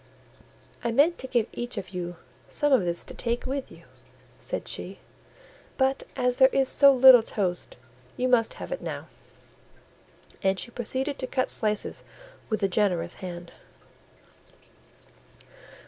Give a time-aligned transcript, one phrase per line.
[0.83, 2.15] "I meant to give each of you
[2.49, 3.83] some of this to take with you,"
[4.39, 4.97] said she,
[5.77, 7.77] "but as there is so little toast,
[8.17, 9.05] you must have it now,"
[10.41, 12.03] and she proceeded to cut slices
[12.49, 13.51] with a generous hand.